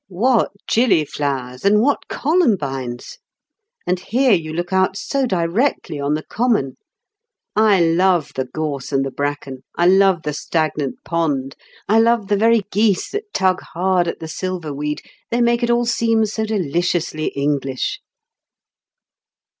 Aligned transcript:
What 0.09 0.53
gillyflowers 0.67 1.63
and 1.63 1.79
what 1.79 2.07
columbines! 2.07 3.19
And 3.85 3.99
here 3.99 4.31
you 4.33 4.51
look 4.51 4.73
out 4.73 4.97
so 4.97 5.27
directly 5.27 5.99
on 5.99 6.15
the 6.15 6.23
common. 6.25 6.77
I 7.55 7.81
love 7.81 8.31
the 8.33 8.45
gorse 8.45 8.91
and 8.91 9.05
the 9.05 9.11
bracken, 9.11 9.63
I 9.77 9.85
love 9.85 10.23
the 10.23 10.33
stagnant 10.33 11.03
pond, 11.05 11.55
I 11.87 11.99
love 11.99 12.29
the 12.29 12.35
very 12.35 12.63
geese 12.71 13.11
that 13.11 13.31
tug 13.31 13.61
hard 13.61 14.07
at 14.07 14.17
the 14.17 14.27
silverweed, 14.27 15.01
they 15.29 15.39
make 15.39 15.61
it 15.61 15.69
all 15.69 15.85
seem 15.85 16.25
so 16.25 16.45
deliciously 16.45 17.27
English." 17.35 17.99